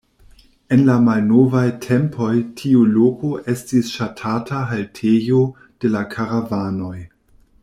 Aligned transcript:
En 0.75 0.79
la 0.85 0.93
malnovaj 1.07 1.65
tempoj 1.83 2.31
tiu 2.61 2.81
loko 2.95 3.29
estis 3.55 3.93
ŝatata 3.99 4.65
haltejo 4.73 5.47
de 5.85 5.97
la 5.99 6.03
karavanoj. 6.17 6.95